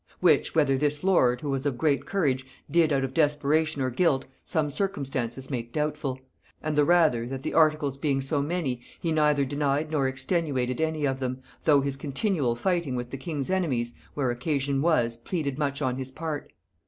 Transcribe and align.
Which, 0.19 0.55
whether 0.55 0.79
this 0.79 1.03
lord, 1.03 1.41
who 1.41 1.51
was 1.51 1.63
of 1.67 1.77
great 1.77 2.07
courage, 2.07 2.43
did 2.71 2.91
out 2.91 3.03
of 3.03 3.13
desperation 3.13 3.83
or 3.83 3.91
guilt, 3.91 4.25
some 4.43 4.71
circumstances 4.71 5.51
make 5.51 5.71
doubtful; 5.71 6.19
and 6.63 6.75
the 6.75 6.83
rather, 6.85 7.27
that 7.27 7.43
the 7.43 7.53
articles 7.53 7.99
being 7.99 8.19
so 8.19 8.41
many, 8.41 8.81
he 8.99 9.11
neither 9.11 9.45
denied 9.45 9.91
nor 9.91 10.07
extenuated 10.07 10.81
any 10.81 11.05
of 11.05 11.19
them, 11.19 11.43
though 11.65 11.81
his 11.81 11.97
continual 11.97 12.55
fighting 12.55 12.95
with 12.95 13.11
the 13.11 13.17
king's 13.17 13.51
enemies, 13.51 13.93
where 14.15 14.31
occasion 14.31 14.81
was, 14.81 15.17
pleaded 15.17 15.59
much 15.59 15.83
on 15.83 15.97
his 15.97 16.09
part. 16.09 16.51